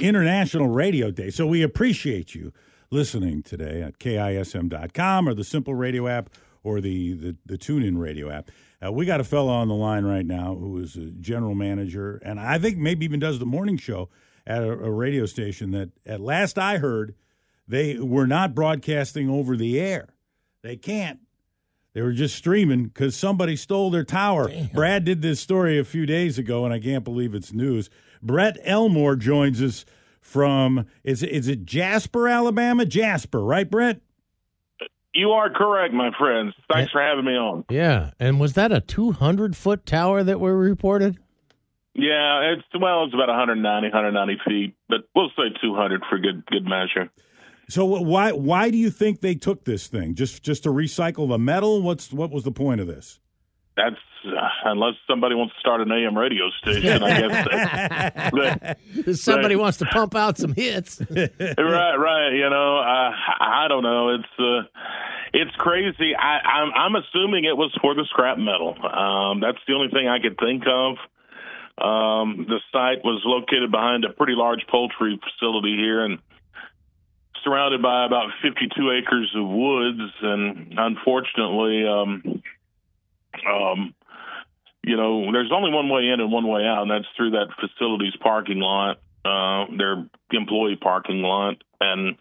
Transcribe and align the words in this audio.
International 0.00 0.68
Radio 0.68 1.10
Day. 1.10 1.30
So 1.30 1.46
we 1.46 1.62
appreciate 1.62 2.34
you 2.34 2.52
listening 2.90 3.42
today 3.42 3.82
at 3.82 3.98
KISM.com 3.98 5.28
or 5.28 5.34
the 5.34 5.44
Simple 5.44 5.74
Radio 5.74 6.06
app 6.06 6.30
or 6.62 6.80
the, 6.80 7.14
the, 7.14 7.36
the 7.44 7.58
TuneIn 7.58 7.98
Radio 7.98 8.30
app. 8.30 8.50
Uh, 8.84 8.92
we 8.92 9.06
got 9.06 9.20
a 9.20 9.24
fellow 9.24 9.52
on 9.52 9.68
the 9.68 9.74
line 9.74 10.04
right 10.04 10.26
now 10.26 10.54
who 10.54 10.78
is 10.78 10.96
a 10.96 11.10
general 11.10 11.54
manager, 11.54 12.20
and 12.24 12.38
I 12.38 12.58
think 12.58 12.78
maybe 12.78 13.04
even 13.04 13.18
does 13.18 13.40
the 13.40 13.46
morning 13.46 13.76
show 13.76 14.08
at 14.46 14.62
a, 14.62 14.70
a 14.70 14.90
radio 14.90 15.26
station 15.26 15.72
that, 15.72 15.90
at 16.06 16.20
last 16.20 16.58
I 16.58 16.78
heard, 16.78 17.14
they 17.66 17.98
were 17.98 18.26
not 18.26 18.54
broadcasting 18.54 19.28
over 19.28 19.56
the 19.56 19.80
air. 19.80 20.14
They 20.62 20.76
can't. 20.76 21.20
They 21.92 22.02
were 22.02 22.12
just 22.12 22.36
streaming 22.36 22.84
because 22.84 23.16
somebody 23.16 23.56
stole 23.56 23.90
their 23.90 24.04
tower. 24.04 24.48
Damn. 24.48 24.66
Brad 24.68 25.04
did 25.04 25.22
this 25.22 25.40
story 25.40 25.78
a 25.78 25.84
few 25.84 26.06
days 26.06 26.38
ago, 26.38 26.64
and 26.64 26.72
I 26.72 26.78
can't 26.78 27.02
believe 27.02 27.34
it's 27.34 27.52
news. 27.52 27.90
Brett 28.22 28.58
Elmore 28.64 29.16
joins 29.16 29.62
us 29.62 29.84
from 30.20 30.86
is 31.04 31.22
is 31.22 31.48
it 31.48 31.64
Jasper, 31.64 32.28
Alabama? 32.28 32.84
Jasper, 32.84 33.42
right, 33.42 33.68
Brett? 33.70 34.00
You 35.14 35.30
are 35.30 35.50
correct, 35.50 35.94
my 35.94 36.10
friends. 36.16 36.54
Thanks 36.70 36.92
for 36.92 37.00
having 37.00 37.24
me 37.24 37.32
on. 37.32 37.64
Yeah, 37.70 38.10
and 38.20 38.38
was 38.38 38.52
that 38.52 38.70
a 38.70 38.80
200 38.80 39.56
foot 39.56 39.84
tower 39.86 40.22
that 40.22 40.38
were 40.38 40.56
reported? 40.56 41.18
Yeah, 41.94 42.52
it's 42.52 42.62
well, 42.80 43.04
it's 43.04 43.14
about 43.14 43.28
190, 43.28 43.88
190 43.88 44.40
feet, 44.46 44.76
but 44.88 45.08
we'll 45.16 45.30
say 45.30 45.54
200 45.60 46.02
for 46.08 46.18
good 46.18 46.46
good 46.46 46.64
measure. 46.64 47.10
So 47.68 47.84
why 47.84 48.32
why 48.32 48.70
do 48.70 48.78
you 48.78 48.90
think 48.90 49.20
they 49.20 49.34
took 49.34 49.64
this 49.64 49.88
thing? 49.88 50.14
Just 50.14 50.42
just 50.42 50.62
to 50.62 50.68
recycle 50.68 51.28
the 51.28 51.38
metal? 51.38 51.82
What's 51.82 52.12
what 52.12 52.30
was 52.30 52.44
the 52.44 52.52
point 52.52 52.80
of 52.80 52.86
this? 52.86 53.18
That's 53.78 53.96
uh, 54.26 54.48
unless 54.64 54.94
somebody 55.06 55.36
wants 55.36 55.54
to 55.54 55.60
start 55.60 55.80
an 55.80 55.92
AM 55.92 56.18
radio 56.18 56.50
station, 56.60 57.00
I 57.00 57.20
guess. 57.20 58.26
but, 58.32 59.16
somebody 59.16 59.54
but, 59.54 59.62
wants 59.62 59.78
to 59.78 59.84
pump 59.84 60.16
out 60.16 60.36
some 60.36 60.52
hits. 60.52 61.00
right, 61.10 61.94
right. 61.94 62.32
You 62.32 62.50
know, 62.50 62.78
uh, 62.78 63.12
I 63.40 63.66
don't 63.68 63.84
know. 63.84 64.16
It's 64.16 64.40
uh, 64.40 64.62
it's 65.32 65.54
crazy. 65.58 66.16
I, 66.16 66.38
I'm 66.38 66.72
I'm 66.74 66.96
assuming 66.96 67.44
it 67.44 67.56
was 67.56 67.72
for 67.80 67.94
the 67.94 68.04
scrap 68.10 68.36
metal. 68.38 68.74
Um, 68.82 69.38
that's 69.38 69.58
the 69.68 69.74
only 69.74 69.92
thing 69.92 70.08
I 70.08 70.18
could 70.18 70.36
think 70.38 70.64
of. 70.66 70.96
Um, 71.78 72.46
the 72.48 72.58
site 72.72 73.04
was 73.04 73.22
located 73.24 73.70
behind 73.70 74.04
a 74.04 74.12
pretty 74.12 74.34
large 74.34 74.66
poultry 74.68 75.20
facility 75.22 75.76
here, 75.76 76.04
and 76.04 76.18
surrounded 77.44 77.80
by 77.80 78.04
about 78.04 78.30
52 78.42 78.90
acres 78.90 79.32
of 79.36 79.46
woods, 79.46 80.10
and 80.20 80.74
unfortunately, 80.76 81.86
um, 81.86 82.42
um, 83.46 83.94
you 84.84 84.96
know, 84.96 85.30
there's 85.32 85.52
only 85.52 85.70
one 85.70 85.88
way 85.88 86.08
in 86.08 86.20
and 86.20 86.32
one 86.32 86.46
way 86.46 86.62
out, 86.64 86.82
and 86.82 86.90
that's 86.90 87.08
through 87.16 87.32
that 87.32 87.48
facility's 87.60 88.16
parking 88.20 88.60
lot, 88.60 88.98
uh, 89.24 89.66
their 89.76 90.06
employee 90.32 90.76
parking 90.80 91.20
lot, 91.20 91.56
and 91.80 92.16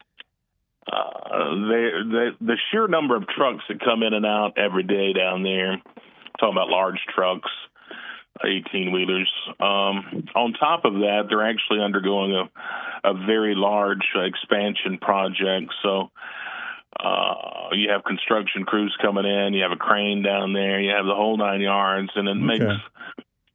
uh, 0.92 1.50
they, 1.70 1.90
they, 2.12 2.28
the 2.42 2.58
sheer 2.72 2.88
number 2.88 3.16
of 3.16 3.28
trucks 3.28 3.64
that 3.70 3.80
come 3.84 4.04
in 4.04 4.14
and 4.14 4.26
out 4.26 4.58
every 4.58 4.84
day 4.84 5.14
down 5.14 5.44
there, 5.44 5.82
talking 6.40 6.56
about 6.56 6.70
large 6.70 7.00
trucks, 7.14 7.50
18 8.44 8.92
wheelers. 8.92 9.32
Um, 9.60 10.28
on 10.36 10.54
top 10.60 10.86
of 10.86 10.94
that, 10.94 11.24
they're 11.30 11.48
actually 11.48 11.82
undergoing 11.82 12.34
a, 12.34 13.10
a 13.10 13.14
very 13.26 13.54
large 13.56 14.06
expansion 14.16 14.98
project. 15.00 15.74
So 15.84 16.12
uh, 17.00 17.70
you 17.74 17.90
have 17.92 18.04
construction 18.04 18.64
crews 18.64 18.96
coming 19.02 19.26
in, 19.26 19.54
you 19.54 19.64
have 19.64 19.72
a 19.72 19.78
crane 19.78 20.24
down 20.24 20.54
there, 20.54 20.80
you 20.80 20.92
have 20.92 21.06
the 21.06 21.16
whole 21.16 21.38
nine 21.38 21.62
yards, 21.62 22.10
and 22.16 22.28
it 22.28 22.38
okay. 22.38 22.66
makes 22.66 22.82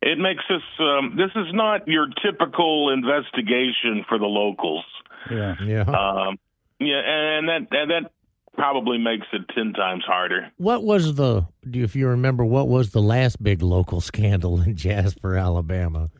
it 0.03 0.19
makes 0.19 0.43
this 0.49 0.63
um, 0.81 1.17
this 1.17 1.31
is 1.37 1.53
not 1.53 1.87
your 1.87 2.07
typical 2.25 2.93
investigation 2.93 4.05
for 4.09 4.19
the 4.19 4.27
locals. 4.27 4.85
Yeah, 5.31 5.55
yeah, 5.65 5.83
um, 5.83 6.39
yeah, 6.79 7.03
and 7.05 7.49
that 7.49 7.69
and 7.71 7.91
that 7.91 8.11
probably 8.55 8.99
makes 8.99 9.27
it 9.33 9.43
10 9.55 9.73
times 9.73 10.05
harder. 10.07 10.51
What 10.59 10.85
was 10.85 11.15
the, 11.15 11.47
if 11.65 11.97
you 11.97 12.09
remember, 12.09 12.45
what 12.45 12.69
was 12.69 12.91
the 12.91 13.01
last 13.01 13.43
big 13.43 13.63
local 13.63 14.01
scandal 14.01 14.61
in 14.61 14.77
Jasper, 14.77 15.37
Alabama? 15.37 16.11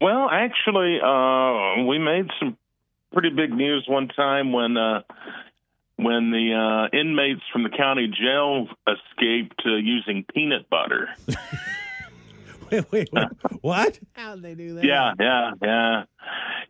Well, 0.00 0.28
actually, 0.30 0.98
uh, 1.02 1.84
we 1.86 1.98
made 1.98 2.26
some 2.38 2.56
pretty 3.12 3.30
big 3.30 3.50
news 3.50 3.86
one 3.88 4.08
time 4.08 4.52
when 4.52 4.76
uh, 4.76 5.02
when 5.98 6.30
the 6.30 6.54
uh, 6.54 6.96
inmates 6.96 7.42
from 7.52 7.64
the 7.64 7.70
county 7.70 8.06
jail 8.06 8.68
escaped 8.86 9.60
uh, 9.66 9.74
using 9.74 10.24
peanut 10.32 10.70
butter. 10.70 11.08
wait, 12.70 12.90
wait, 12.92 13.08
wait. 13.12 13.28
what? 13.60 13.98
How'd 14.12 14.40
they 14.40 14.54
do 14.54 14.74
that? 14.74 14.84
Yeah, 14.84 15.12
yeah, 15.18 15.50
yeah. 15.60 16.02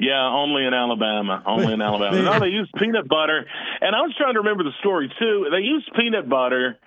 Yeah, 0.01 0.25
only 0.25 0.65
in 0.65 0.73
Alabama. 0.73 1.43
Only 1.45 1.75
in 1.75 1.83
Alabama. 1.83 2.23
no, 2.23 2.41
they 2.41 2.49
use 2.49 2.71
peanut 2.79 3.07
butter. 3.07 3.45
And 3.81 3.95
I 3.95 4.01
was 4.01 4.15
trying 4.17 4.35
to 4.35 4.41
remember 4.41 4.65
the 4.65 4.73
story, 4.81 5.13
too. 5.19 5.49
They 5.51 5.61
used 5.61 5.91
peanut 5.95 6.29
butter 6.29 6.79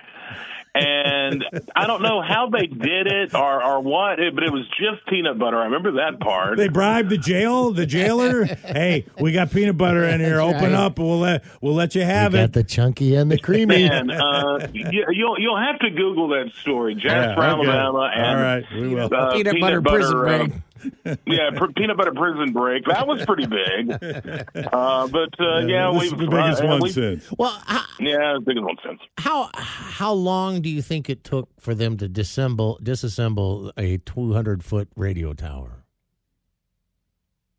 and 0.73 1.43
I 1.75 1.85
don't 1.85 2.01
know 2.01 2.21
how 2.21 2.49
they 2.49 2.67
did 2.67 3.07
it 3.07 3.33
or, 3.33 3.63
or 3.63 3.81
what, 3.81 4.19
but 4.33 4.43
it 4.43 4.51
was 4.51 4.67
just 4.79 5.05
peanut 5.07 5.37
butter. 5.37 5.57
I 5.57 5.65
remember 5.65 5.91
that 5.93 6.19
part. 6.19 6.57
They 6.57 6.69
bribed 6.69 7.09
the 7.09 7.17
jail, 7.17 7.71
the 7.71 7.85
jailer. 7.85 8.45
hey, 8.45 9.05
we 9.19 9.33
got 9.33 9.51
peanut 9.51 9.77
butter 9.77 10.03
in 10.05 10.21
here. 10.21 10.39
Open 10.39 10.71
right. 10.71 10.73
up, 10.73 10.97
we'll 10.97 11.19
let 11.19 11.43
we'll 11.61 11.73
let 11.73 11.95
you 11.95 12.03
have 12.03 12.33
we 12.33 12.39
it. 12.39 12.41
Got 12.43 12.53
the 12.53 12.63
chunky 12.63 13.15
and 13.15 13.29
the 13.29 13.37
creamy. 13.37 13.89
Man, 13.89 14.11
uh, 14.11 14.67
you, 14.73 15.05
will 15.07 15.39
you'll 15.39 15.59
have 15.59 15.79
to 15.79 15.89
Google 15.89 16.29
that 16.29 16.51
story, 16.61 16.95
Jasper, 16.95 17.41
yeah, 17.41 17.53
okay. 17.55 17.67
Alabama, 17.69 18.11
and 18.13 18.25
all 18.25 18.35
right, 18.35 18.65
we 18.73 18.95
will. 18.95 19.13
Uh, 19.13 19.33
peanut, 19.33 19.55
peanut, 19.55 19.61
butter, 19.61 19.81
butter 19.81 19.97
prison 19.97 20.17
uh, 20.17 20.47
break 20.47 20.51
yeah, 21.25 21.51
pr- 21.55 21.71
peanut 21.75 21.97
butter 21.97 22.13
prison 22.13 22.53
break. 22.53 22.85
That 22.85 23.07
was 23.07 23.25
pretty 23.25 23.45
big. 23.45 23.91
Uh, 24.71 25.07
but 25.07 25.39
uh, 25.39 25.59
yeah, 25.59 25.67
yeah 25.67 25.91
we've 25.91 26.11
the 26.11 26.27
biggest 26.27 26.63
uh, 26.63 26.67
one 26.67 26.89
since. 26.89 27.31
Well, 27.37 27.61
how, 27.65 27.83
yeah, 27.99 28.33
the 28.35 28.43
biggest 28.45 28.65
one 28.65 28.77
since. 28.85 28.99
How 29.17 29.49
how 29.53 30.13
long 30.13 30.61
do 30.61 30.69
you 30.69 30.81
think 30.81 31.09
it 31.09 31.23
took 31.23 31.49
for 31.59 31.73
them 31.73 31.97
to 31.97 32.07
disassemble 32.07 32.81
disassemble 32.81 33.71
a 33.77 33.97
two 33.97 34.33
hundred 34.33 34.63
foot 34.63 34.89
radio 34.95 35.33
tower? 35.33 35.83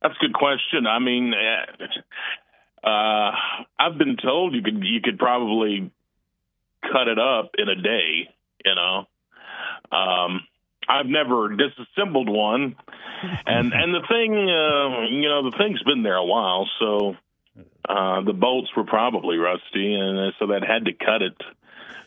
That's 0.01 0.15
a 0.21 0.27
good 0.27 0.35
question. 0.35 0.87
I 0.87 0.99
mean, 0.99 1.33
uh, 1.35 2.87
uh, 2.87 3.33
I've 3.79 3.99
been 3.99 4.17
told 4.17 4.55
you 4.55 4.63
could 4.63 4.83
you 4.83 5.01
could 5.03 5.19
probably 5.19 5.91
cut 6.83 7.09
it 7.09 7.19
up 7.19 7.53
in 7.59 7.69
a 7.69 7.77
day. 7.77 8.29
You 8.65 8.75
know. 8.75 9.07
Um, 9.91 10.47
I've 10.89 11.07
never 11.07 11.49
disassembled 11.49 12.29
one, 12.29 12.77
and 13.47 13.73
and 13.75 13.95
the 13.95 14.03
thing, 14.09 14.33
uh, 14.33 15.07
you 15.09 15.29
know, 15.29 15.51
the 15.51 15.57
thing's 15.57 15.83
been 15.83 16.03
there 16.03 16.17
a 16.17 16.25
while, 16.25 16.69
so 16.79 17.17
uh, 17.89 18.23
the 18.23 18.33
bolts 18.33 18.71
were 18.77 18.85
probably 18.85 19.37
rusty, 19.37 19.95
and 19.95 20.19
uh, 20.19 20.31
so 20.39 20.47
that 20.49 20.63
had 20.67 20.85
to 20.87 20.93
cut 20.93 21.23
it. 21.23 21.37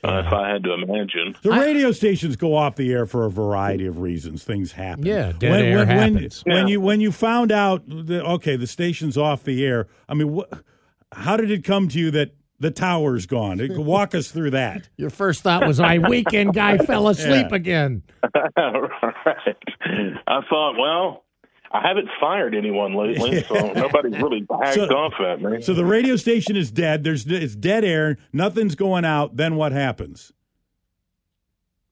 Uh, 0.03 0.21
if 0.23 0.31
I 0.31 0.49
had 0.49 0.63
to 0.65 0.73
imagine, 0.73 1.35
the 1.41 1.49
radio 1.49 1.91
stations 1.91 2.35
go 2.35 2.55
off 2.55 2.75
the 2.75 2.91
air 2.91 3.07
for 3.07 3.25
a 3.25 3.31
variety 3.31 3.87
of 3.87 3.99
reasons. 3.99 4.43
Things 4.43 4.73
happen. 4.73 5.03
Yeah, 5.03 5.31
dead 5.31 5.49
when, 5.49 5.65
air 5.65 5.77
when, 5.77 5.87
happens. 5.87 6.43
When, 6.45 6.53
yeah. 6.53 6.61
when 6.61 6.67
you 6.67 6.81
when 6.81 7.01
you 7.01 7.11
found 7.11 7.51
out 7.51 7.87
that 7.87 8.23
okay, 8.23 8.55
the 8.55 8.67
station's 8.67 9.17
off 9.17 9.43
the 9.43 9.65
air. 9.65 9.87
I 10.07 10.13
mean, 10.13 10.37
wh- 10.37 10.57
how 11.11 11.37
did 11.37 11.49
it 11.49 11.63
come 11.63 11.87
to 11.87 11.99
you 11.99 12.11
that 12.11 12.35
the 12.59 12.71
tower's 12.71 13.25
gone. 13.25 13.59
Walk 13.71 14.15
us 14.15 14.31
through 14.31 14.51
that. 14.51 14.89
Your 14.97 15.09
first 15.09 15.41
thought 15.41 15.65
was, 15.65 15.79
my 15.79 15.99
weekend 15.99 16.53
guy 16.53 16.77
fell 16.85 17.07
asleep 17.07 17.47
yeah. 17.49 17.55
again. 17.55 18.03
right. 18.57 19.57
I 20.27 20.41
thought, 20.49 20.75
well, 20.79 21.23
I 21.71 21.85
haven't 21.85 22.07
fired 22.19 22.55
anyone 22.55 22.95
lately, 22.95 23.43
so 23.43 23.73
nobody's 23.73 24.21
really 24.21 24.41
backed 24.41 24.75
so, 24.75 24.85
off 24.85 25.13
at 25.19 25.41
me. 25.41 25.61
So 25.61 25.73
the 25.73 25.85
radio 25.85 26.15
station 26.15 26.55
is 26.55 26.71
dead. 26.71 27.03
There's 27.03 27.25
it's 27.27 27.55
dead 27.55 27.83
air. 27.83 28.17
Nothing's 28.31 28.75
going 28.75 29.03
out. 29.03 29.35
Then 29.35 29.55
what 29.55 29.73
happens? 29.73 30.31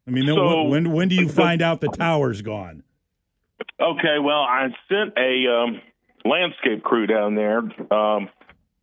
I 0.08 0.12
mean, 0.12 0.28
so, 0.28 0.64
when 0.64 0.92
when 0.92 1.10
do 1.10 1.16
you 1.16 1.28
find 1.28 1.62
out 1.62 1.82
the 1.82 1.90
tower's 1.90 2.42
gone? 2.42 2.84
Okay, 3.80 4.20
well, 4.22 4.42
I 4.42 4.68
sent 4.90 5.18
a 5.18 5.48
um, 5.52 5.82
landscape 6.24 6.84
crew 6.84 7.08
down 7.08 7.36
there. 7.36 7.60
Um, 7.92 8.30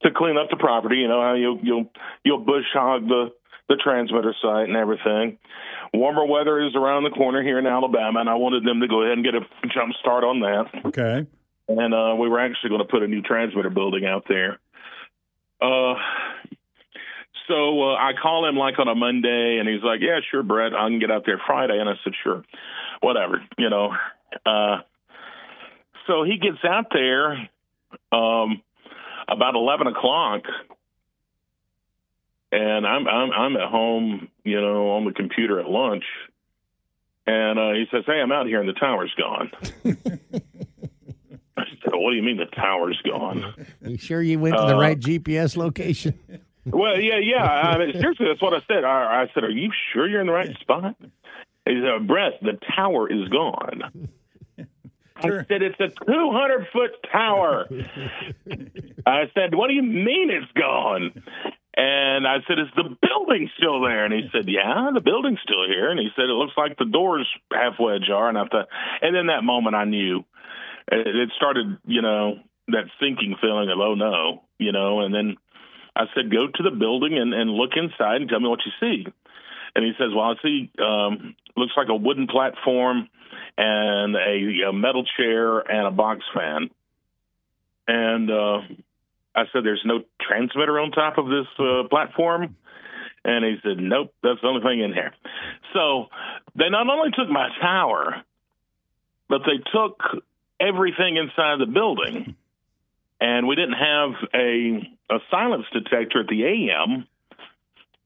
to 0.03 0.11
clean 0.15 0.37
up 0.39 0.51
the 0.51 0.57
property. 0.57 0.97
You 0.97 1.09
know 1.09 1.21
how 1.21 1.35
you 1.35 1.59
you'll 1.63 1.91
you'll 2.25 2.45
bush 2.45 2.65
hog 2.73 3.09
the 3.09 3.33
the 3.69 3.77
transmitter 3.77 4.35
site 4.43 4.69
and 4.69 4.77
everything. 4.77 5.39
Warmer 5.95 6.27
weather 6.27 6.61
is 6.61 6.75
around 6.75 7.05
the 7.05 7.11
corner 7.11 7.43
here 7.43 7.59
in 7.59 7.67
Alabama, 7.67 8.21
and 8.21 8.29
I 8.29 8.35
wanted 8.35 8.65
them 8.65 8.81
to 8.81 8.89
go 8.89 9.03
ahead 9.03 9.19
and 9.19 9.25
get 9.25 9.35
a 9.35 9.41
jump 9.73 9.95
start 10.01 10.25
on 10.25 10.41
that. 10.41 10.87
Okay. 10.87 11.27
And 11.69 11.95
uh, 11.95 12.17
we 12.19 12.29
were 12.29 12.41
actually 12.41 12.71
going 12.71 12.83
to 12.83 12.91
put 12.91 13.03
a 13.03 13.07
new 13.07 13.23
transmitter 13.23 13.71
building 13.71 14.05
out 14.05 14.25
there. 14.29 14.59
Uh, 15.63 15.95
so 17.47 17.91
uh, 17.91 17.95
I 17.95 18.13
call 18.21 18.49
him 18.49 18.57
like 18.57 18.79
on 18.79 18.89
a 18.89 18.95
Monday, 18.95 19.59
and 19.59 19.69
he's 19.69 19.83
like, 19.83 20.01
"Yeah, 20.01 20.21
sure, 20.31 20.43
Brett, 20.43 20.73
I 20.73 20.89
can 20.89 20.99
get 20.99 21.11
out 21.11 21.23
there 21.27 21.41
Friday." 21.47 21.79
And 21.79 21.89
I 21.89 21.95
said, 22.03 22.13
"Sure, 22.23 22.45
whatever," 23.01 23.43
you 23.59 23.71
know. 23.71 23.93
Uh, 24.47 24.79
so 26.07 26.25
he 26.25 26.39
gets 26.39 26.65
out 26.65 26.87
there. 26.93 27.49
Um, 28.13 28.63
about 29.31 29.55
eleven 29.55 29.87
o'clock, 29.87 30.43
and 32.53 32.87
I'm 32.87 33.07
I'm 33.09 33.31
I'm 33.33 33.57
at 33.57 33.69
home, 33.69 34.29
you 34.45 34.61
know, 34.61 34.91
on 34.93 35.05
the 35.05 35.13
computer 35.13 35.61
at 35.61 35.69
lunch, 35.69 36.05
and 37.27 37.59
uh, 37.59 37.73
he 37.73 37.85
says, 37.91 38.05
"Hey, 38.07 38.21
I'm 38.21 38.33
out 38.33 38.47
here, 38.47 38.61
and 38.61 38.69
the 38.69 38.73
tower's 38.75 39.15
gone." 39.17 39.51
I 41.57 41.65
said, 41.85 41.93
what 41.93 42.11
do 42.13 42.17
you 42.17 42.23
mean 42.23 42.39
the 42.39 42.47
tower's 42.47 43.01
gone? 43.05 43.67
You 43.87 43.99
sure 43.99 44.23
you 44.23 44.39
went 44.39 44.57
to 44.57 44.63
the 44.63 44.77
Uh, 44.77 44.81
right 44.81 44.99
GPS 44.99 45.57
location? 45.59 46.19
well, 46.65 46.99
yeah, 46.99 47.19
yeah. 47.19 47.45
I 47.45 47.79
mean, 47.79 47.93
seriously, 47.93 48.27
that's 48.29 48.41
what 48.41 48.55
I 48.55 48.61
said. 48.67 48.85
I, 48.85 49.23
I 49.23 49.31
said, 49.35 49.45
"Are 49.45 49.51
you 49.51 49.71
sure 49.93 50.09
you're 50.09 50.21
in 50.21 50.27
the 50.27 50.33
right 50.33 50.57
spot?" 50.61 50.97
He 51.67 51.81
said, 51.83 52.07
"Brett, 52.07 52.41
the 52.43 52.59
tower 52.77 53.11
is 53.13 53.29
gone." 53.29 54.09
Sure. 55.23 55.41
I 55.41 55.45
said, 55.47 55.63
"It's 55.63 55.81
a 55.81 55.89
200 55.89 56.69
foot 56.73 56.91
tower." 57.11 57.67
I 59.07 59.31
said, 59.35 59.55
"What 59.55 59.69
do 59.69 59.75
you 59.75 59.83
mean 59.83 60.31
it's 60.31 60.51
gone?" 60.53 61.23
And 61.77 62.27
I 62.27 62.39
said, 62.47 62.59
"Is 62.59 62.69
the 62.77 62.97
building 63.01 63.51
still 63.57 63.81
there?" 63.81 64.05
And 64.05 64.13
he 64.15 64.29
said, 64.33 64.49
"Yeah, 64.49 64.91
the 64.93 65.01
building's 65.01 65.41
still 65.43 65.67
here." 65.67 65.91
And 65.91 65.99
he 65.99 66.09
said, 66.17 66.25
"It 66.25 66.35
looks 66.35 66.55
like 66.57 66.77
the 66.77 66.85
door's 66.85 67.29
halfway 67.53 67.97
ajar." 67.97 68.29
And 68.29 68.39
I 68.39 68.45
thought, 68.47 68.69
and 69.03 69.15
then 69.15 69.27
that 69.27 69.45
moment 69.45 69.77
I 69.77 69.85
knew 69.85 70.25
it, 70.91 71.07
it 71.07 71.31
started, 71.37 71.79
you 71.87 72.03
know, 72.03 72.41
that 72.69 72.85
sinking 73.01 73.37
feeling 73.41 73.71
of 73.71 73.79
oh 73.79 73.95
no, 73.95 74.43
you 74.59 74.73
know. 74.73 75.01
And 75.01 75.15
then 75.15 75.37
I 75.95 76.05
said, 76.15 76.31
"Go 76.31 76.47
to 76.47 76.63
the 76.63 76.71
building 76.77 77.19
and, 77.19 77.35
and 77.35 77.51
look 77.51 77.73
inside 77.77 78.21
and 78.21 78.29
tell 78.29 78.41
me 78.41 78.49
what 78.49 78.61
you 78.65 78.73
see." 78.81 79.07
And 79.75 79.85
he 79.85 79.93
says, 79.99 80.09
"Well, 80.15 80.25
I 80.25 80.35
see 80.43 80.71
um, 80.79 81.37
looks 81.57 81.75
like 81.77 81.89
a 81.89 81.95
wooden 81.95 82.27
platform 82.27 83.09
and 83.57 84.17
a, 84.17 84.69
a 84.69 84.73
metal 84.73 85.05
chair 85.17 85.59
and 85.59 85.87
a 85.87 85.91
box 85.91 86.21
fan." 86.35 86.71
And 87.89 88.31
uh, 88.31 88.59
I 89.35 89.45
said, 89.53 89.65
"There's 89.65 89.83
no 89.85 90.01
transmitter 90.21 90.79
on 90.79 90.91
top 90.91 91.19
of 91.19 91.27
this 91.27 91.47
uh, 91.59 91.89
platform." 91.89 92.57
And 93.25 93.45
he 93.45 93.57
said, 93.63 93.79
"Nope, 93.79 94.15
that's 94.23 94.41
the 94.41 94.49
only 94.49 94.63
thing 94.63 94.81
in 94.81 94.93
here." 94.93 95.13
So 95.75 96.07
they 96.55 96.69
not 96.71 96.89
only 96.89 97.11
took 97.11 97.29
my 97.29 97.49
tower, 97.61 98.23
but 99.29 99.43
they 99.47 99.63
took 99.73 100.01
everything 100.61 101.17
inside 101.17 101.59
the 101.59 101.67
building. 101.67 102.37
And 103.21 103.47
we 103.47 103.55
didn't 103.55 103.75
have 103.75 104.11
a 104.35 104.89
a 105.11 105.19
silence 105.31 105.67
detector 105.73 106.21
at 106.21 106.29
the 106.29 106.45
AM. 106.45 107.07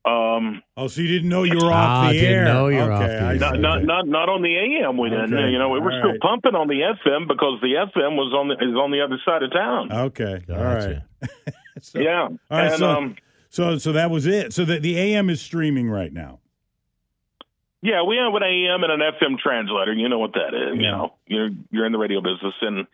Um, 0.06 0.62
Oh, 0.77 0.87
so 0.89 1.01
you 1.01 1.09
didn't 1.09 1.31
know 1.31 1.45
you 1.45 1.56
were 1.56 1.73
Ah, 1.73 2.06
off 2.06 2.12
the 2.12 2.19
didn't 2.19 2.35
air? 2.35 2.45
know 2.45 2.69
you 2.69 2.77
were 2.77 2.93
okay, 2.93 2.93
off 2.93 3.01
the 3.01 3.25
I 3.27 3.33
air. 3.33 3.37
not, 3.39 3.59
not 3.61 3.85
not 3.85 4.06
not 4.06 4.29
on 4.29 4.43
the 4.43 4.55
AM. 4.56 4.99
We 4.99 5.09
didn't. 5.09 5.33
Okay. 5.33 5.49
You 5.51 5.59
know, 5.59 5.71
we 5.71 5.81
were 5.81 5.93
All 5.93 5.99
still 6.01 6.11
right. 6.12 6.21
pumping 6.21 6.55
on 6.55 6.69
the 6.69 6.81
FM 6.83 7.27
because 7.27 7.59
the 7.62 7.75
FM 7.75 8.15
was 8.17 8.33
on 8.35 8.49
the 8.49 8.55
is 8.55 8.77
on 8.77 8.91
the 8.91 9.01
other 9.01 9.19
side 9.25 9.43
of 9.43 9.53
town. 9.53 9.91
Okay, 9.93 10.43
all 10.51 10.56
Gotcha. 10.56 11.05
right. 11.23 11.55
So- 11.83 11.99
yeah, 11.99 12.23
All 12.29 12.37
right, 12.51 12.67
and 12.69 12.79
so, 12.79 12.89
um, 12.91 13.17
so 13.49 13.79
so 13.79 13.93
that 13.93 14.11
was 14.11 14.27
it. 14.27 14.53
So 14.53 14.65
the, 14.65 14.79
the 14.79 14.97
AM 14.99 15.29
is 15.31 15.41
streaming 15.41 15.91
right 15.91 16.12
now. 16.12 16.39
yeah, 17.83 18.03
we 18.03 18.17
have 18.17 18.33
an 18.35 18.43
AM 18.43 18.83
and 18.85 18.93
an 18.93 19.01
FM 19.01 19.39
translator. 19.39 19.93
You 19.93 20.09
know 20.09 20.19
what 20.19 20.35
that 20.35 20.55
is. 20.55 20.77
You 20.77 20.91
know, 20.91 21.15
you're 21.27 21.51
you're 21.71 21.87
in 21.87 21.93
the 21.93 21.99
radio 21.99 22.21
business, 22.21 22.55
and 22.62 22.87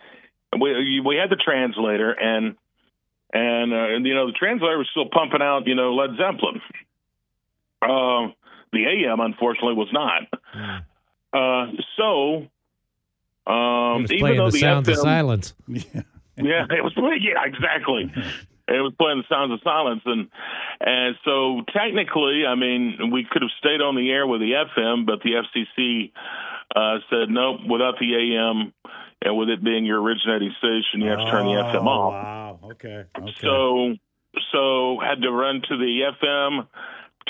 we 0.61 1.01
we 1.05 1.17
had 1.17 1.31
the 1.31 1.37
translator, 1.37 2.11
and 2.12 2.57
and 3.33 3.73
uh, 3.73 3.95
and 3.97 4.07
you 4.07 4.15
know 4.15 4.27
the 4.27 4.33
translator 4.33 4.79
was 4.79 4.89
still 4.91 5.09
pumping 5.12 5.43
out 5.43 5.67
you 5.67 5.75
know 5.75 5.95
Led 5.95 6.11
Zeppelin. 6.17 6.61
Uh, 7.82 8.29
the 8.73 8.85
AM 8.87 9.21
unfortunately 9.21 9.75
was 9.75 9.88
not. 9.93 10.23
Uh, 11.32 11.73
so. 11.97 12.47
He 13.47 13.53
Um, 13.53 14.03
was 14.03 14.12
even 14.12 14.21
playing 14.21 14.37
though 14.38 14.47
the 14.47 14.50
the 14.53 14.59
sounds 14.59 14.88
of 14.88 14.97
silence. 14.99 15.55
Yeah. 15.67 15.81
yeah, 16.37 16.65
it 16.71 16.85
was 16.85 16.93
yeah, 17.21 17.43
exactly. 17.44 18.11
It 18.69 18.81
was 18.81 18.93
playing 18.99 19.19
the 19.19 19.25
sounds 19.35 19.53
of 19.53 19.61
silence, 19.65 20.03
and 20.05 20.29
and 20.81 21.17
so 21.25 21.62
technically, 21.73 22.44
I 22.47 22.55
mean, 22.55 23.11
we 23.11 23.27
could 23.29 23.43
have 23.43 23.50
stayed 23.59 23.81
on 23.81 23.97
the 23.97 24.09
air 24.11 24.26
with 24.26 24.41
the 24.41 24.53
FM, 24.53 25.06
but 25.06 25.21
the 25.23 25.43
FCC 25.43 26.12
uh, 26.76 26.99
said 27.11 27.29
nope. 27.31 27.61
Without 27.69 27.99
the 27.99 28.15
AM, 28.15 28.73
and 29.23 29.37
with 29.37 29.49
it 29.49 29.65
being 29.65 29.85
your 29.85 30.00
originating 30.00 30.55
station, 30.59 31.00
you 31.00 31.11
have 31.11 31.19
to 31.21 31.31
turn 31.31 31.47
the 31.47 31.53
FM 31.55 31.87
Oh, 31.87 31.88
off. 31.88 32.12
Wow. 32.12 32.61
Okay. 32.73 33.05
Okay. 33.19 33.35
So 33.41 33.94
so 34.53 34.99
had 35.03 35.23
to 35.23 35.31
run 35.33 35.62
to 35.69 35.76
the 35.76 36.12
FM, 36.23 36.69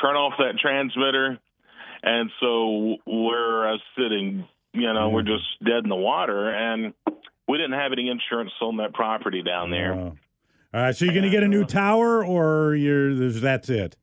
turn 0.01 0.17
off 0.17 0.35
that 0.39 0.59
transmitter, 0.59 1.39
and 2.03 2.31
so 2.41 2.97
we're 3.07 3.75
uh, 3.75 3.79
sitting. 3.97 4.47
You 4.73 4.93
know, 4.93 5.09
we're 5.09 5.23
just 5.23 5.45
dead 5.65 5.83
in 5.83 5.89
the 5.89 5.97
water, 5.97 6.49
and 6.49 6.95
we 7.49 7.59
didn't 7.59 7.73
have 7.73 7.93
any 7.93 8.09
insurance 8.09 8.53
on 8.61 8.77
that 8.77 8.95
property 8.95 9.43
down 9.43 9.71
there. 9.71 9.93
Oh. 9.95 10.17
All 10.73 10.81
right. 10.81 10.95
So 10.95 11.05
you're 11.05 11.15
going 11.15 11.25
to 11.25 11.31
get 11.31 11.43
a 11.43 11.49
new 11.49 11.65
tower, 11.65 12.25
or 12.25 12.77
you're 12.77 13.15
there's 13.15 13.41
that's 13.41 13.69
it. 13.69 13.97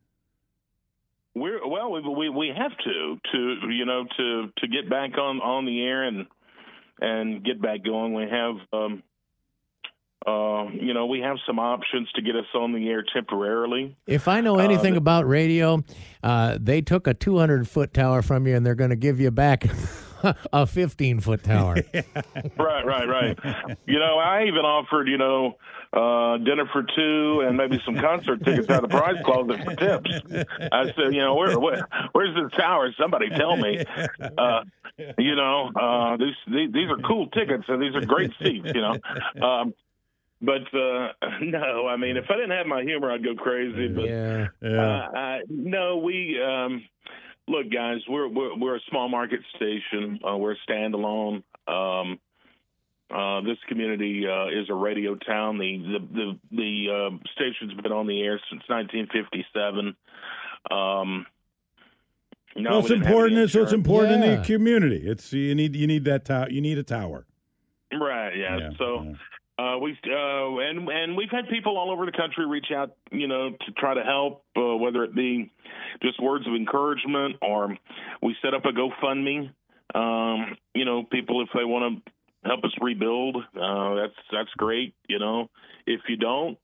We're 1.34 1.66
well, 1.66 1.92
we, 1.92 2.02
we 2.02 2.30
we 2.30 2.54
have 2.56 2.72
to 2.72 3.18
to 3.32 3.72
you 3.72 3.86
know 3.86 4.06
to 4.18 4.48
to 4.58 4.68
get 4.68 4.90
back 4.90 5.18
on 5.18 5.40
on 5.40 5.66
the 5.66 5.82
air 5.82 6.04
and 6.04 6.26
and 7.00 7.44
get 7.44 7.62
back 7.62 7.86
going. 7.86 8.14
We 8.14 8.24
have 8.24 8.56
um 8.74 9.04
uh 10.28 10.66
you 10.74 10.94
know 10.94 11.06
we 11.06 11.22
have 11.22 11.38
some 11.48 11.58
options 11.58 12.12
to 12.12 12.22
get 12.22 12.36
us 12.36 12.46
on 12.54 12.74
the 12.74 12.90
air 12.90 13.04
temporarily. 13.14 13.96
If 14.06 14.28
I 14.28 14.42
know 14.42 14.58
anything 14.58 14.94
the- 14.94 15.00
about 15.00 15.28
radio, 15.28 15.84
uh, 16.22 16.58
they 16.60 16.82
took 16.82 17.08
a 17.08 17.14
200 17.14 17.68
foot 17.68 17.94
tower 17.94 18.22
from 18.22 18.46
you 18.46 18.56
and 18.56 18.66
they're 18.66 18.76
going 18.76 18.90
to 18.90 18.98
give 18.98 19.20
you 19.20 19.32
back 19.32 19.66
a 20.54 20.66
15 20.66 21.22
foot 21.22 21.44
tower. 21.44 21.76
right, 22.58 22.86
right, 22.86 23.08
right. 23.08 23.40
you 23.86 24.00
know, 24.00 24.18
I 24.18 24.44
even 24.44 24.66
offered 24.66 25.08
you 25.08 25.18
know 25.18 25.56
uh 25.94 26.38
dinner 26.40 26.66
for 26.74 26.84
two 26.84 27.46
and 27.48 27.56
maybe 27.56 27.82
some 27.86 27.96
concert 27.96 28.44
tickets 28.44 28.70
out 28.70 28.84
of 28.84 28.90
the 28.90 28.98
prize 28.98 29.24
closet 29.24 29.64
for 29.64 29.76
tips. 29.76 30.10
I 30.74 30.86
said, 30.88 31.14
you 31.14 31.22
know, 31.22 31.36
where, 31.36 31.58
where 31.58 31.88
where's 32.12 32.36
the 32.36 32.50
tower? 32.58 32.94
Somebody 33.00 33.30
tell 33.30 33.56
me. 33.56 33.84
Uh, 34.38 34.64
you 35.18 35.36
know, 35.36 35.72
uh, 35.80 36.18
these, 36.18 36.34
these 36.48 36.74
these 36.74 36.90
are 36.90 36.98
cool 37.08 37.28
tickets 37.28 37.64
and 37.68 37.82
these 37.82 37.96
are 37.96 38.02
great 38.06 38.32
seats. 38.44 38.68
You 38.74 38.82
know, 38.82 39.46
um, 39.48 39.74
but 40.42 40.62
uh, 40.74 41.10
no, 41.42 41.88
I 41.88 41.98
mean, 41.98 42.18
if 42.18 42.26
I 42.30 42.36
didn't 42.36 42.52
have 42.52 42.68
my 42.68 42.84
humor, 42.84 43.12
I'd 43.12 43.24
go 43.24 43.36
crazy. 43.36 43.88
But 43.88 44.06
yeah. 44.06 44.48
Yeah. 44.62 44.82
uh, 44.82 45.18
I, 45.18 45.40
no, 45.50 45.98
we 45.98 46.40
um, 46.42 46.84
look, 47.48 47.72
guys. 47.72 48.00
We're 48.08 48.28
we're 48.28 48.58
we're 48.58 48.76
a 48.76 48.82
small 48.90 49.10
market 49.10 49.40
station. 49.56 50.20
Uh, 50.28 50.38
we're 50.38 50.54
a 50.54 50.58
standalone. 50.70 51.44
Um, 51.68 52.20
uh, 53.10 53.42
this 53.42 53.58
community 53.68 54.26
uh, 54.28 54.48
is 54.48 54.70
a 54.70 54.74
radio 54.74 55.16
town. 55.16 55.58
The 55.58 55.78
the 55.78 56.08
the, 56.14 56.40
the 56.52 56.88
uh, 56.92 57.18
station's 57.34 57.74
been 57.82 57.92
on 57.92 58.06
the 58.06 58.22
air 58.22 58.40
since 58.50 58.62
1957. 58.68 59.96
Um, 60.70 61.26
no, 62.56 62.70
well, 62.70 62.80
it's 62.80 62.88
didn't 62.88 63.04
have 63.04 63.08
any 63.08 63.16
important. 63.16 63.36
So 63.36 63.42
it's 63.42 63.72
insurance. 63.72 63.74
important 63.74 64.24
in 64.24 64.36
the 64.36 64.46
community. 64.46 65.02
It's 65.04 65.32
you 65.34 65.56
need 65.56 65.76
you 65.76 65.88
need 65.88 66.06
that 66.06 66.26
tower. 66.26 66.50
You 66.50 66.62
need 66.62 66.78
a 66.78 66.84
tower. 66.84 67.26
Right. 67.92 68.36
Yeah. 68.36 68.58
Yeah, 68.58 68.70
so. 68.78 69.04
yeah. 69.04 69.14
Uh, 69.78 69.80
we 69.80 69.92
uh, 69.92 70.58
and 70.60 70.88
and 70.90 71.18
we've 71.18 71.30
had 71.30 71.50
people 71.50 71.78
all 71.78 71.92
over 71.92 72.06
the 72.06 72.12
country 72.12 72.46
reach 72.46 72.68
out, 72.76 72.96
you 73.12 73.28
know, 73.28 73.52
to 73.52 73.72
try 73.78 73.94
to 73.94 74.04
help, 74.04 74.44
uh, 74.56 74.76
whether 74.76 75.04
it 75.04 75.16
be 75.16 75.52
just 76.02 76.22
words 76.22 76.48
of 76.48 76.54
encouragement 76.54 77.36
or 77.42 77.76
we 78.22 78.36
set 78.42 78.54
up 78.54 78.64
a 78.66 78.70
GoFundMe. 78.70 79.52
Um, 79.96 80.58
you 80.74 80.86
know, 80.86 81.04
people 81.04 81.42
if 81.42 81.50
they 81.54 81.64
want 81.64 82.04
to 82.06 82.12
help 82.48 82.64
us 82.64 82.72
rebuild, 82.82 83.38
uh, 83.38 83.96
that's 83.96 84.16
that's 84.32 84.50
great. 84.58 84.94
You 85.08 85.20
know, 85.20 85.50
if 85.86 86.02
you 86.08 86.18
don't, 86.18 86.58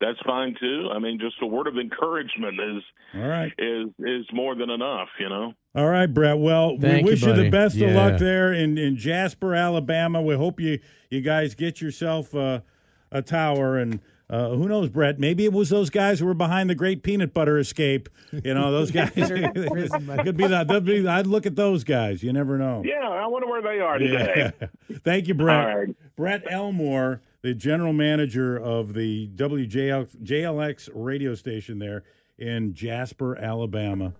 that's 0.00 0.18
fine 0.24 0.54
too. 0.60 0.88
I 0.94 0.98
mean, 0.98 1.18
just 1.18 1.36
a 1.42 1.46
word 1.46 1.66
of 1.66 1.76
encouragement 1.78 2.58
is 2.60 2.82
All 3.14 3.28
right. 3.28 3.52
is 3.58 3.88
is 3.98 4.26
more 4.32 4.54
than 4.54 4.70
enough. 4.70 5.08
You 5.18 5.28
know. 5.28 5.54
All 5.74 5.88
right, 5.88 6.06
Brett. 6.06 6.38
Well, 6.38 6.76
Thank 6.80 7.04
we 7.04 7.12
wish 7.12 7.22
you, 7.22 7.28
the 7.28 7.34
buddy. 7.34 7.50
best 7.50 7.76
of 7.80 7.90
luck 7.92 8.18
there 8.18 8.52
in, 8.52 8.78
in 8.78 8.96
Jasper, 8.96 9.54
Alabama. 9.54 10.22
We 10.22 10.36
hope 10.36 10.60
you 10.60 10.78
you 11.10 11.20
guys 11.20 11.54
get 11.54 11.80
yourself 11.80 12.34
uh, 12.34 12.60
a 13.10 13.22
tower 13.22 13.78
and. 13.78 14.00
Uh, 14.30 14.48
who 14.54 14.66
knows, 14.66 14.88
Brett? 14.88 15.20
Maybe 15.20 15.44
it 15.44 15.52
was 15.52 15.68
those 15.68 15.90
guys 15.90 16.18
who 16.18 16.24
were 16.24 16.32
behind 16.32 16.70
the 16.70 16.74
great 16.74 17.02
peanut 17.02 17.34
butter 17.34 17.58
escape. 17.58 18.08
You 18.32 18.54
know, 18.54 18.72
those 18.72 18.90
guys 18.90 19.10
could 19.10 19.26
be 20.36 20.46
that. 20.46 20.82
be- 20.84 21.06
I'd 21.06 21.26
look 21.26 21.44
at 21.44 21.56
those 21.56 21.84
guys. 21.84 22.22
You 22.22 22.32
never 22.32 22.56
know. 22.56 22.82
Yeah, 22.84 23.06
I 23.06 23.26
wonder 23.26 23.46
where 23.46 23.60
they 23.60 23.80
are 23.80 23.98
today. 23.98 24.50
Yeah. 24.60 24.68
Thank 25.04 25.28
you, 25.28 25.34
Brett. 25.34 25.68
All 25.68 25.76
right. 25.78 25.96
Brett 26.16 26.42
Elmore, 26.50 27.20
the 27.44 27.52
general 27.54 27.92
manager 27.92 28.56
of 28.56 28.94
the 28.94 29.28
WJLX 29.36 30.88
radio 30.94 31.34
station 31.34 31.78
there 31.78 32.02
in 32.38 32.72
Jasper, 32.72 33.36
Alabama. 33.36 34.12